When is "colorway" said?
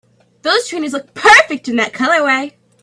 1.93-2.55